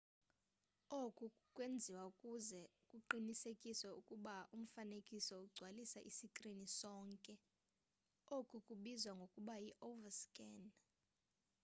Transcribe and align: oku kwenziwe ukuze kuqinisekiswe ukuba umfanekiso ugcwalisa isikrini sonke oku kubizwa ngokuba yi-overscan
oku 1.01 1.23
kwenziwe 1.53 2.01
ukuze 2.11 2.59
kuqinisekiswe 2.87 3.89
ukuba 3.99 4.35
umfanekiso 4.55 5.33
ugcwalisa 5.43 5.99
isikrini 6.09 6.65
sonke 6.79 7.33
oku 8.37 8.55
kubizwa 8.65 9.11
ngokuba 9.17 9.53
yi-overscan 9.63 10.63